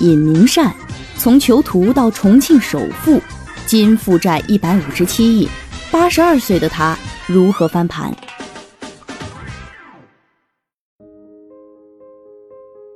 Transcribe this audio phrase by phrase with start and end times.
[0.00, 0.74] 尹明善，
[1.18, 3.20] 从囚徒到重庆首富，
[3.66, 5.46] 今负债一百五十七亿，
[5.92, 8.10] 八十二岁的他如何翻盘？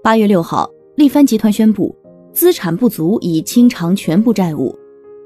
[0.03, 1.95] 八月六号，力帆集团宣布
[2.33, 4.75] 资产不足，已清偿全部债务，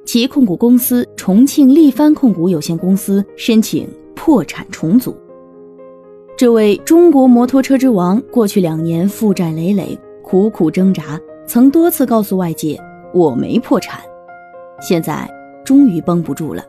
[0.04, 5.16] 其控股公司重庆力帆控股有限公司申请破产重组。
[6.36, 12.78] 这位中国摩托车之王，过去两年负债累累，苦苦挣扎，曾多次告诉外界
[13.14, 14.02] “我没破产”，
[14.82, 15.26] 现在
[15.64, 16.62] 终于绷不住了，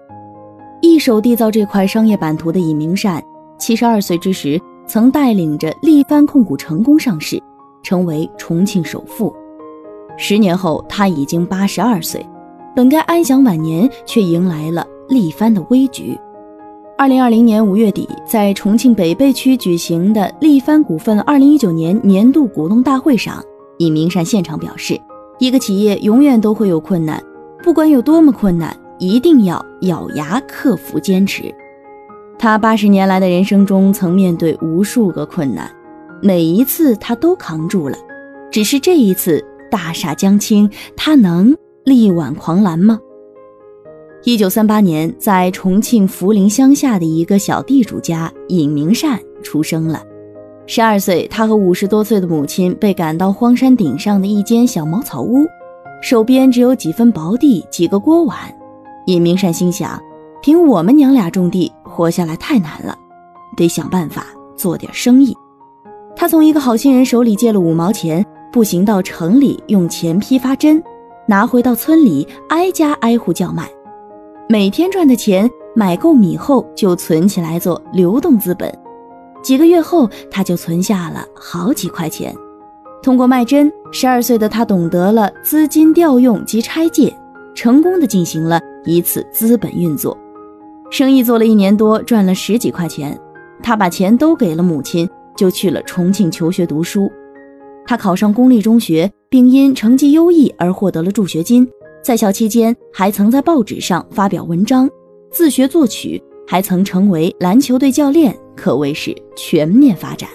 [0.82, 3.22] 一手缔造这块商业版图的尹明善，
[3.58, 4.58] 七十二岁之时
[4.88, 7.38] 曾带领着力帆控股成功上市，
[7.84, 9.36] 成为重庆首富。
[10.16, 12.26] 十年后，他已经八十二岁，
[12.74, 16.18] 本该安享晚年，却迎来了力帆的危局。
[16.98, 23.44] 二零二零年五月底，在重庆北碚区举行的力帆股份二零一九年年度股东大会上，
[23.80, 25.00] 尹明善现场表示
[25.40, 27.22] ：“一个企业永远都会有困难，
[27.64, 31.54] 不管有多么困难，一定要咬牙克服、坚持。”
[32.38, 35.70] 他八十年来的人生中曾面对无数个困难，
[36.22, 37.98] 每一次他都扛住了，
[38.52, 43.00] 只是这一次大厦将倾，他能力挽狂澜吗？
[44.26, 50.04] 一九三八年，在重庆涪陵乡下的一个小地主家，尹明善出生了。
[50.72, 55.48] 十二岁，他和五十多岁的母亲被赶到荒山顶上的一间小茅草屋，
[56.00, 58.38] 手边只有几分薄地、几个锅碗。
[59.08, 60.00] 尹明善心想：
[60.44, 62.96] 凭我们娘俩种地活下来太难了，
[63.58, 65.36] 得想办法做点生意。
[66.16, 70.80] 他从一个好心人手里借了五毛钱，步行到城里用钱批发针，
[71.26, 73.68] 拿回到村里挨家挨户叫卖。
[74.48, 78.72] 每天赚的钱买够米后，就存起来做流动资本。
[79.42, 82.36] 几个月后，他就存下了好几块钱。
[83.02, 87.16] 通过卖针，十二岁的他懂得了资金调用及拆借，
[87.56, 90.18] 成功的进行了一次资本运作。
[90.92, 93.18] 生意做了一年多，赚了十几块钱。
[93.62, 97.12] 他把钱都给了母亲，就去了重庆求学读书。
[97.86, 101.68] 他考上公立中学，并因成绩优异而获得了助学金。
[102.04, 104.90] 在校期间，还曾在报纸上发表文章，
[105.32, 110.30] 自学作曲，还曾成为篮球队教练，可谓是全面发展。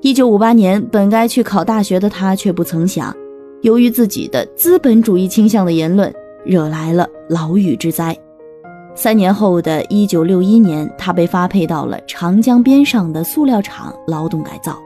[0.00, 3.14] 一九五八年，本该去考大学的他，却不曾想，
[3.62, 6.12] 由于自己的资本主义倾向的言论，
[6.44, 8.16] 惹来了牢狱之灾。
[8.94, 14.78] 三年后的一九六一年，他被发配到了长江边上的塑料厂劳动改造，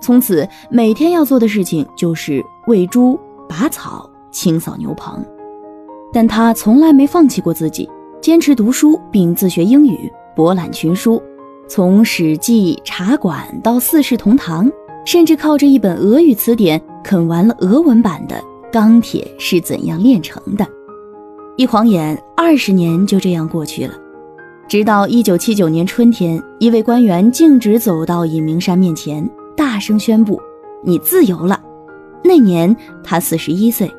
[0.00, 4.08] 从此每天要做的事情就是喂猪、拔草。
[4.32, 5.24] 清扫牛棚，
[6.12, 7.88] 但他从来没放弃过自己，
[8.20, 11.22] 坚持读书并自学英语，博览群书，
[11.68, 14.66] 从《史记》《茶馆》到《四世同堂》，
[15.04, 18.36] 甚至靠着一本俄语词典啃完了俄文版的
[18.72, 20.64] 《钢铁是怎样炼成的》。
[21.56, 23.94] 一晃眼，二十年就这样过去了。
[24.68, 30.40] 直到一九七九年春天，一位官员径直走到尹明山面前，大声宣布
[30.84, 31.60] ：“你自由了。”
[32.22, 33.90] 那年他四十一岁。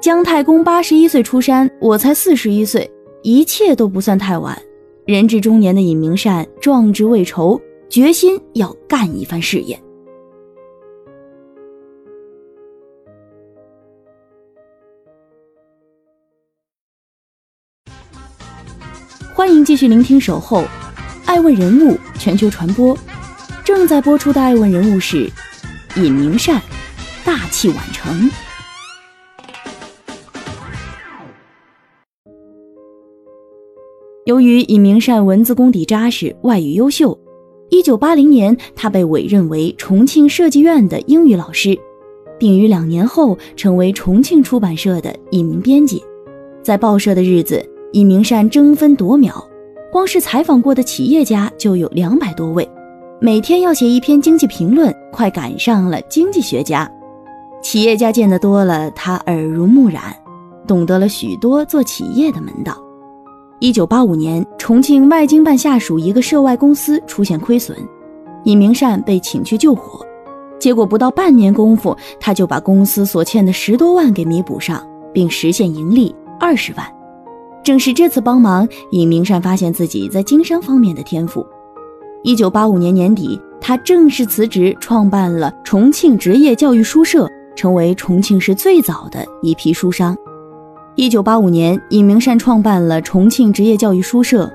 [0.00, 2.90] 姜太公八十一岁出山，我才四十一岁，
[3.22, 4.58] 一切都不算太晚。
[5.06, 7.60] 人至中年的尹明善壮志未酬，
[7.90, 9.78] 决心要干一番事业。
[19.34, 20.62] 欢迎继续聆听《守候》，
[21.26, 22.96] 爱问人物全球传播，
[23.62, 25.30] 正在播出的爱问人物是
[25.96, 26.62] 尹明善，
[27.26, 28.30] 大器晚成。
[34.24, 37.18] 由于尹明善文字功底扎实，外语优秀，
[37.68, 41.78] 一九八零年他被委任为重庆设计院的英语老师，
[42.38, 46.02] 并于两年后成为重庆出版社的一名编辑。
[46.62, 47.62] 在报社的日子，
[47.92, 49.46] 尹明善争分夺秒，
[49.92, 52.66] 光是采访过的企业家就有两百多位，
[53.20, 56.90] 每天要写一篇经济评论，快赶上了经济学家。
[57.62, 60.16] 企业家见得多了，他耳濡目染，
[60.66, 62.82] 懂得了许多做企业的门道。
[63.60, 67.76] 一九八五年，重庆外经办下属一个涉外公司出现亏损，
[68.44, 70.04] 尹明善被请去救火。
[70.58, 76.84] 结果不到半年功夫，他就把公司所欠的十多万给弥补上，并实现盈利二十万。
[77.62, 81.46] 正是这次帮忙，尹明善发现自己在经商方面的天赋。
[82.22, 90.16] 一九八五年年底，他正式辞职，创办了重庆职业教育书社，成为重庆市最早的一批书商。
[90.96, 94.48] 一九八五年，尹明善创办了重庆职业教育书社，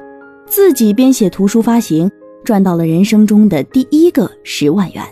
[0.45, 2.09] 自己编写图书发行，
[2.45, 5.03] 赚到了人生中的第一个十万元。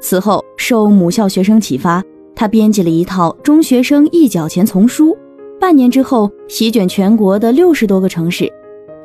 [0.00, 2.02] 此后，受母校学生启发，
[2.34, 5.14] 他编辑了一套中学生一角钱丛书，
[5.60, 8.50] 半年之后席卷全国的六十多个城市。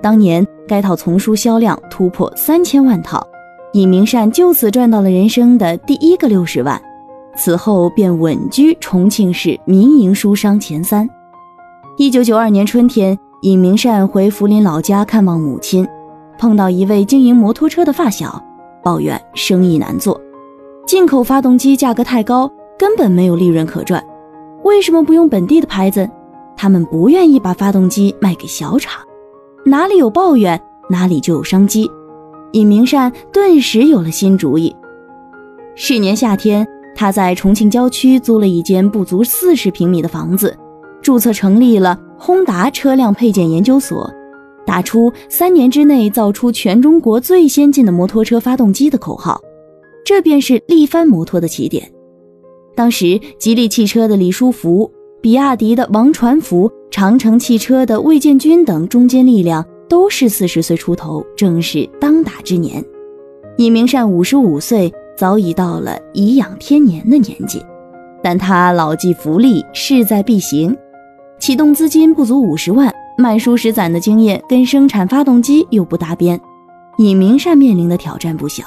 [0.01, 3.21] 当年该套丛书销量突破三千万套，
[3.73, 6.81] 尹明善就此赚到了人生的第一个六十万。
[7.35, 11.05] 此后便稳居重庆市民营书商前三。
[12.01, 15.87] 一九九二年春天，尹明善回涪陵老家看望母亲，
[16.35, 18.43] 碰到一位经营摩托车的发小，
[18.81, 20.19] 抱怨生意难做。
[20.87, 24.03] 进口发动机价格太高，根本没有利润可赚。
[24.63, 26.09] 为什么不用本地的牌子？
[26.57, 28.99] 他们不愿意把发动机卖给小厂。
[29.63, 30.59] 哪里有抱怨，
[30.89, 31.87] 哪里就有商机。
[32.53, 34.75] 尹明善顿时有了新主意。
[35.75, 40.57] 是年夏天，他在重庆郊区租了一间不足四十平米的房子，
[41.01, 44.11] 注册成立了轰达车辆配件研究所，
[44.65, 49.41] 打出三年之内造出全中国最先进的摩托车发动机的口号。
[50.03, 51.89] 这便是力帆摩托的起点。
[52.75, 62.83] 当时，吉利汽车的李书福、比亚迪的王传福、长城汽车的魏建军等中坚力量都是四十岁出头，正是当打之年。
[63.57, 67.63] 尹明善五十五岁，早已到了颐养天年的年纪，
[68.23, 70.75] 但他老骥伏枥，势在必行。
[71.41, 76.39] 启动资金不足五十万，卖数十攒的经验跟生产发动机又不搭边，
[76.99, 78.63] 尹明善面临的挑战不小。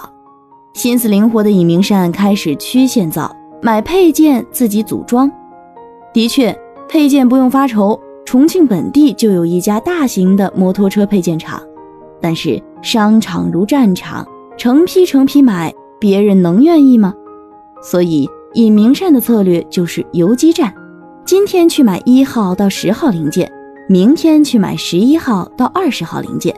[0.73, 3.33] 心思灵活的尹明善开始曲线造，
[3.63, 5.31] 买配件自己组装。
[6.13, 6.53] 的确，
[6.89, 11.63] 配件不用发愁，重庆本地就有一家大型的摩托车配件厂。
[12.21, 17.15] 但是商场如战场，成批成批买，别人能愿意吗？
[17.81, 20.75] 所以尹明善的策略就是游击战：
[21.27, 23.51] 今天去买一号到十号零件，
[23.89, 26.55] 明天去买十一号到二十号零件。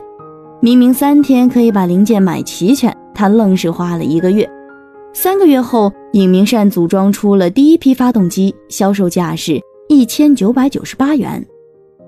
[0.59, 2.93] 明明三天可以把零件买齐全。
[3.15, 4.47] 他愣是花了一个月，
[5.13, 11.43] 三个月后，尹明善组装出了第一批发动机，销售价是一千九百九十八元。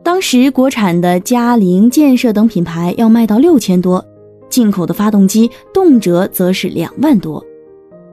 [0.03, 4.03] 当时国产的嘉陵、建设等品牌要卖到六千多，
[4.49, 7.41] 进口的发动机动辄则是两万多。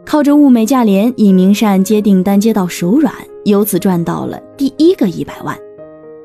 [0.06, 3.12] 靠着物美价廉，尹明善接订单接到手软，
[3.44, 5.58] 由此赚到了第一个一百万。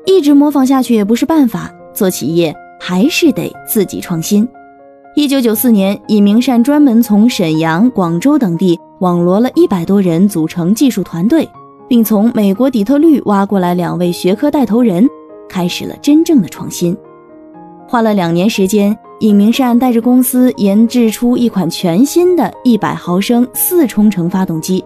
[0.06, 4.48] 一直模仿下去也不是办法，做企业还是得自己创新。
[5.16, 11.46] 一九九四年，尹明善专门从沈阳、广州等地网罗了一百多人组成技术团队，
[11.88, 15.04] 并从美国底特律挖过来两位学科带头人，
[15.48, 16.96] 开始了真正的创新。
[17.88, 24.84] 花了两年时间，尹明善带着公司研制出一款全新的一百毫升四冲程发动机，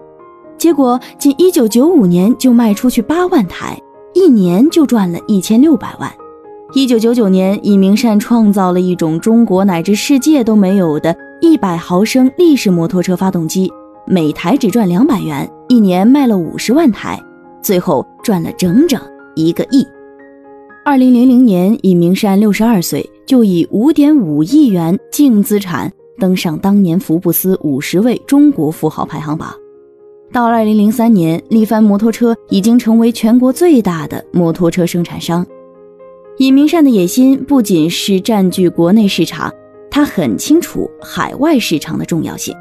[0.59, 3.75] 结果仅一九九五年就卖出去八万台，
[4.13, 6.13] 一年就赚了一千六百万。
[6.73, 13.71] 一九九九年，尹明善创造了一种中国乃至世界都没有的100毫升立式摩托车发动机，
[14.05, 17.19] 每台只赚两百元，一年卖了五十万台，
[17.63, 19.01] 最后赚了整整
[19.33, 19.83] 一个亿。
[20.85, 29.53] 二零零零年，尹明善六十二岁，就以五点五亿元净资产登上当年福布斯五十位中国富豪排行榜。
[30.31, 35.45] 到二零零三年，力帆摩托车已经成为全国最大的摩托车生产商。
[36.37, 39.53] 尹明善的野心不仅是占据国内市场，
[39.91, 42.55] 他很清楚海外市场的重要性。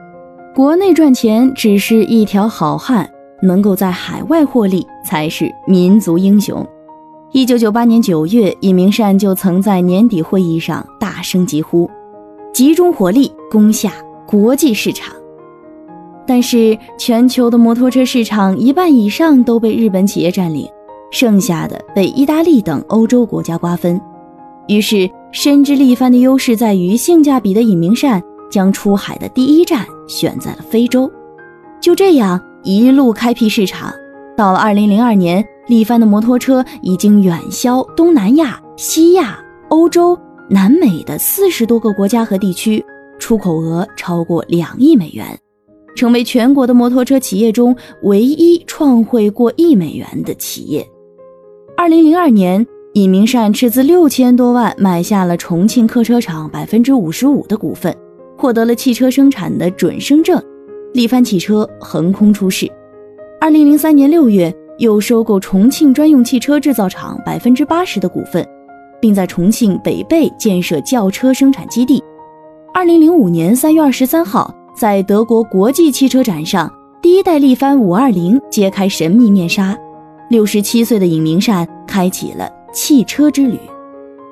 [0.55, 3.09] 国内赚钱只是一条好汉，
[3.43, 6.67] 能够在海外获利才是民族英雄。
[7.37, 11.87] 一九九八年九月，尹明善就曾在年底会议上大声疾呼
[12.51, 13.93] ：“集中火力攻下
[14.27, 15.15] 国际市场。”
[16.27, 20.67] 但是，全球的摩托车市场一半以上都被日本企业占领。
[21.11, 24.01] 剩下的被意大利等欧洲国家瓜分，
[24.67, 31.13] 于是深知力帆的优势在于性价比的尹明善将出海的第一站选在了非洲，
[31.83, 33.93] 就这样一路开辟市场。
[34.39, 40.19] 到了二零零二年，力帆的摩托车已经远销东南亚、西亚、欧洲、
[40.49, 42.85] 南美的四十多个国家和地区，
[43.19, 45.27] 出口额超过两亿美元，
[45.97, 50.87] 成为全国的摩托车企业中唯一创汇过亿美元的企业。
[51.77, 57.95] 二零零二年，尹明善斥资六千多万买下了重庆客车厂百分之五十五的股份，
[58.39, 60.41] 获得了汽车生产的准生证。
[60.95, 62.71] 力帆汽车横空出世。
[63.39, 68.47] 二零零三年六月，又收购重庆专用汽车制造厂百分之八十的股份，
[69.01, 72.03] 并在重庆北碚建设轿车生产基地。
[72.75, 79.77] 二零零五年三月二十三号，在德国国际汽车展上，第一代力帆五二零揭开神秘面纱，
[80.29, 83.59] 六十七岁的尹明善开启了汽车之旅。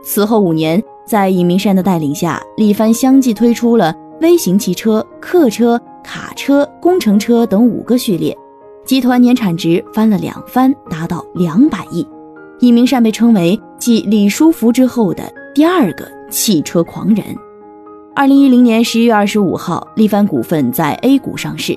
[0.02, 8.36] 此后五年，在尹明善的带领下，力帆相继推出了微型汽车、客车、卡车、工程车等五个序列，
[8.85, 12.07] 集团年产值翻了两番，达到两百亿。
[12.61, 15.23] 尹明善被称为继李书福之后的
[15.55, 17.25] 第二个汽车狂人。
[18.14, 21.76] 二零一零年十一月二十五号，力帆股份在 A 股上市。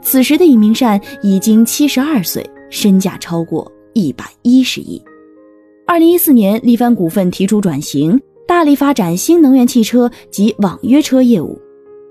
[0.00, 5.02] 此时的尹明善已经七十二岁，身价超过一百一十亿。
[5.86, 11.58] 二零一四年，力帆股份提出转型，大力发展新能源汽车及网约车业务。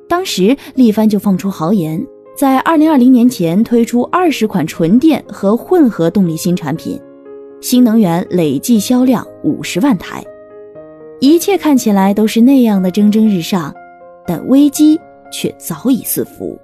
[0.08, 7.00] 当时，力帆就放出豪言，在二零二零年前推出二十款纯电和混合动力新产品，
[7.62, 10.24] 新能源累计销量五十万台。
[11.20, 13.72] 一切看起来都是那样的蒸蒸日上，
[14.26, 15.00] 但危机
[15.32, 16.60] 却早已四伏。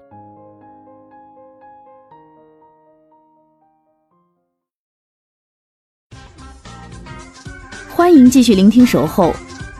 [7.87, 9.25] 欢迎继续聆听《守候》，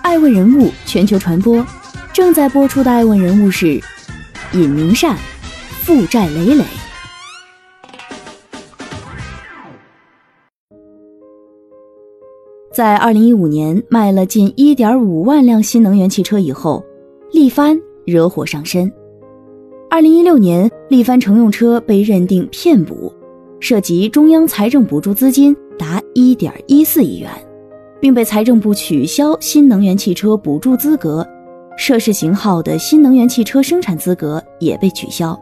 [0.04, 1.66] 爱问人物全球传播，
[2.14, 3.82] 正在播出的爱问人物是
[4.54, 5.18] 尹明善，
[5.90, 6.64] 负债累累。
[12.72, 16.86] 在二零一五年卖了近一点五万辆新能源汽车以后，
[17.32, 18.94] 力帆惹火上身。
[19.90, 23.12] 二零一六年，力帆乘用车被认定骗补，
[23.60, 27.32] 涉及中央财政补助资金达一点一四亿元，
[28.00, 31.28] 并被财政部取消新能源汽车补助资格，
[31.76, 35.36] 涉事型号的新能源汽车生产资格也被取消。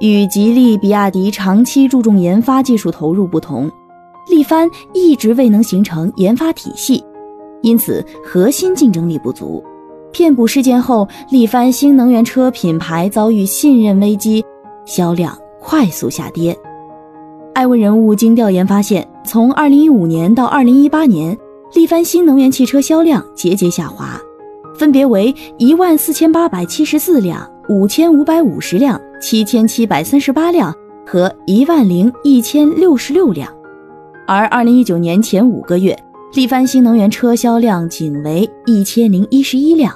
[0.00, 3.70] 与吉利、比亚迪长期注重研发技术投入不同。
[4.28, 7.02] 力帆一直未能形成研发体系，
[7.60, 9.62] 因此核心竞争力不足。
[10.12, 14.44] 骗补事件后，力帆新能源车品牌遭遇信任危机，
[14.84, 16.56] 销量快速下跌。
[17.54, 21.38] 爱问人物经调研发现，从2015年到2018年，
[21.74, 24.20] 力帆新能源汽车销量节节下滑，
[24.76, 30.74] 分别为14,874辆、5,550辆、七千七百三十八辆
[31.06, 33.48] 和一万零一千六十六辆。
[34.26, 35.96] 而二零一九年前五个月，
[36.34, 39.94] 力帆新能源车销量仅为一千零一十一辆，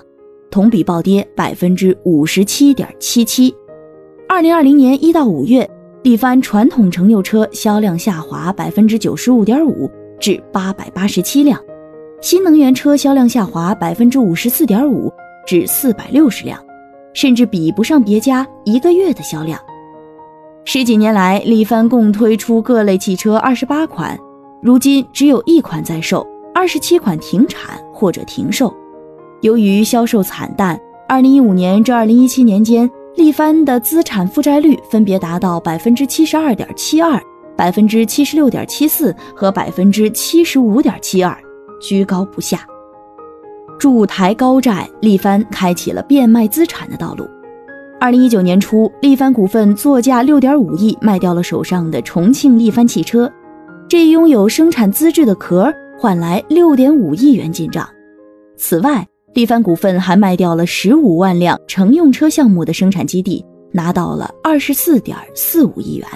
[0.49, 3.53] 同比暴跌百分之五十七点七七。
[4.29, 5.69] 二零二零年一到五月，
[6.05, 9.91] 力帆传统乘用车销量下滑百分之九十五点五，
[10.21, 11.59] 至八百八十七辆；
[12.21, 15.13] 新能源车销量下滑百分之五十四点五，
[15.49, 16.59] 至四百六十辆，
[17.17, 19.59] 甚至比不上别家一个月的销量。
[20.67, 24.19] 十几年来，力帆共推出各类汽车二十八款，
[24.61, 28.73] 如今只有一款在售，二十七款停产或者停售。
[29.41, 37.19] 由于销售惨淡，二零一五年至二零一七年间，力帆的资产负债率分别达到百分之七十二点七二、
[37.57, 41.35] 百分之七十六点七四和百分之七十五点七二，
[41.81, 42.61] 居高不下。
[43.79, 47.29] 筑台高债，力帆开启了变卖资产的道路。
[47.99, 53.31] 二零一九年初，力帆股份作价六点五亿卖掉了手上的重庆力帆汽车，
[53.89, 57.89] 这一拥有生产资质的壳换来六点五亿元进账。
[58.57, 66.07] 此外，力帆股份还卖掉了十五万辆乘用车项目的生产基地，拿到了二十四点四五亿元。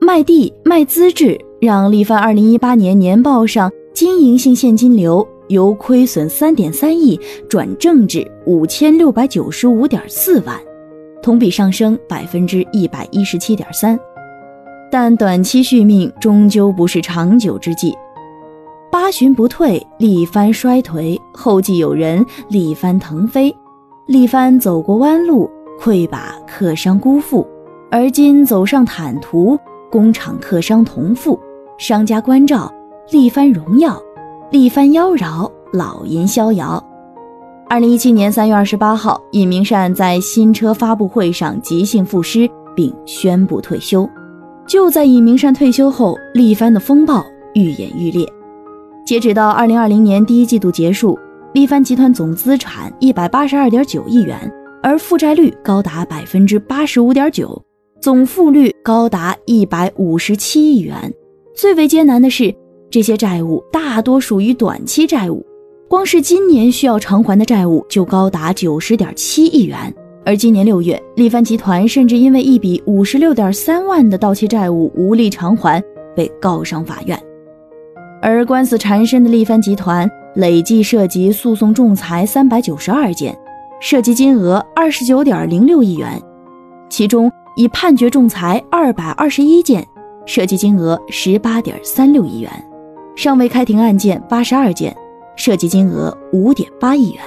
[0.00, 7.18] 卖地卖资质，让力帆二零一八年年报上经营性现金流由亏损三点三亿
[7.48, 10.60] 转正至五千六百九十五点四万。
[11.22, 13.98] 同比上升百分之一百一十七点三，
[14.92, 17.94] 但短期续命终究不是长久之计。
[18.92, 23.56] 八旬不退，力帆衰颓；后继有人，力帆腾飞。
[24.06, 27.48] 力帆走过弯路，愧把客商辜负，
[27.90, 29.58] 而今走上坦途，
[29.90, 31.40] 工厂客商同富，
[31.78, 32.70] 商家关照，
[33.10, 33.98] 力帆荣耀，
[34.50, 36.82] 力帆妖娆，老银逍遥。
[37.68, 44.08] 二零一七年三月二十八号，尹明善在新车发布会上即兴赋诗，并宣布退休。
[44.66, 47.24] 就在尹明善退休后，力帆的风暴
[47.54, 48.26] 愈演愈烈。
[49.04, 51.18] 截止到二零二零年第一季度结束，
[51.52, 54.38] 力帆集团总资产一百八十二点九亿元，
[54.82, 57.60] 而负债率高达百分之八十五点九，
[58.00, 61.12] 总负率高达一百五十七亿元。
[61.56, 62.54] 最为艰难的是，
[62.94, 65.44] 这些债务大多属于短期债务。
[65.88, 69.92] 光是今年需要偿还的债务就高达九十点七亿元，
[70.24, 75.82] 而今年六月，力帆集团甚至因为一笔五十六点三万的到期债务无力偿还，
[76.14, 77.20] 被告上法院。
[78.22, 83.36] 而官司缠身的力帆集团累计涉及诉讼仲裁三百九十二件，
[83.80, 86.22] 涉及金额二十九点零六亿元，
[86.88, 89.84] 其中已判决仲裁二百二十一件，
[90.26, 92.50] 涉及金额十八点三六亿元，
[93.16, 94.94] 尚未开庭案件八十二件，
[95.36, 97.22] 涉及金额五点八亿元。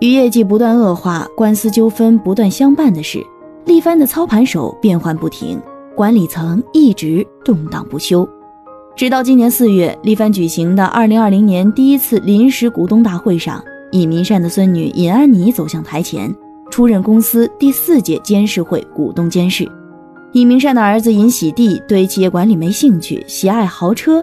[0.00, 3.24] 与业绩不断恶化、官司纠纷不断相伴的是，
[3.64, 5.60] 力帆的操盘手变幻不停，
[5.96, 8.28] 管理层一直动荡不休。
[8.94, 16.32] 直到今年四月，力帆举行的二零二零年第一次临时股东大会上，尹明善的孙女尹安妮走向台前，
[16.70, 19.66] 出任公司第四届监事会股东监事。
[20.32, 24.22] 尹明善的儿子尹喜弟对企业管理没兴趣，喜爱豪车，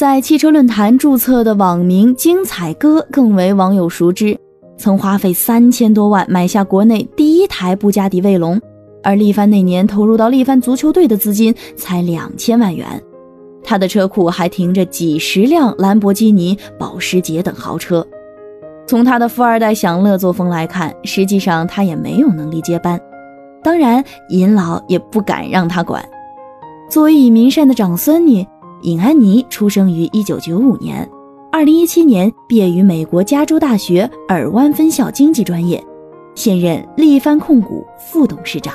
[0.00, 4.34] 在汽车论坛注册的网名“精彩哥”更为网友熟知。
[4.78, 8.58] 曾花费三千多万买下国内第一台布加迪卫龙，
[9.02, 12.86] 而力帆那年投入到力帆足球队的资金才两千万元。
[13.62, 18.02] 他的车库还停着几十辆兰博基尼、保时捷等豪车。
[18.86, 22.98] 从他的富二代享乐作风来看，实际上他也没有能力接班。
[23.62, 26.02] 当然，尹老也不敢让他管。
[26.88, 28.42] 作为尹明善的长孙女，
[28.82, 31.08] 尹安妮出生于一九九五年。
[31.52, 35.84] 二零一七年毕业于美国加州大学尔湾分校经济专业，
[36.34, 38.74] 现任力帆控股副董事长。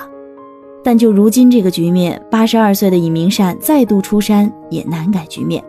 [0.83, 5.63] 但就如今这个局面，八十二岁的尹明善再度出山也难改局面，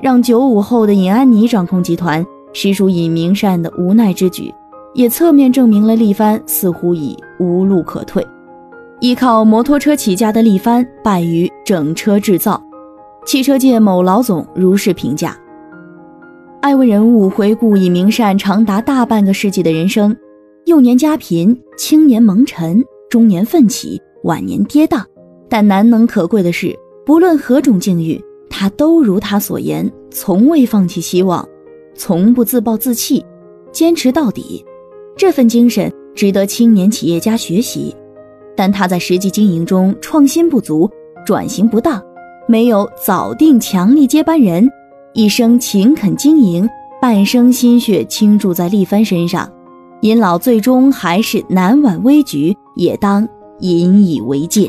[0.00, 4.54] 让九五后的尹安妮掌控集团，实属尹明善的无奈之举，
[4.94, 8.24] 也侧面证明了力帆似乎已无路可退。
[9.00, 12.62] 依靠摩托车起家的力帆败于整车制造，
[13.26, 15.36] 汽车界某老总如是评价。
[16.62, 20.16] 爱问人物回顾尹明善长达大半个世纪的人生：
[20.66, 25.02] 幼年家贫，青年蒙尘，中年奋起，晚年跌宕。
[25.48, 31.46] 但难能可贵的是，不论何种境遇，他都如他所言，从未放弃希望，
[31.94, 33.24] 从不自暴自弃，
[33.72, 34.64] 坚持到底。
[35.16, 37.94] 这份精神值得青年企业家学习。
[38.56, 40.88] 但他在实际经营中创新不足，
[41.24, 42.02] 转型不当，
[42.50, 44.68] 没有早定强力接班人。
[45.14, 46.68] 一生勤恳经营，
[47.00, 49.48] 半生心血倾注在力帆身上，
[50.00, 53.28] 尹老最终还是难挽危局，也当
[53.60, 54.68] 引以为戒。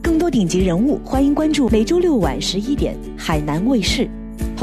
[0.00, 4.08] 更多顶级人物，欢迎关注每周六晚十一点海南卫视，